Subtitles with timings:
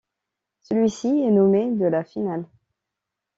[0.63, 2.47] Celui-ci est nommé de la finale.